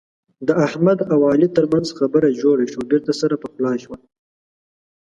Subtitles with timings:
[0.47, 2.83] د احمد او علي ترمنځ خبره جوړه شوه.
[2.91, 4.01] بېرته سره پخلا شول.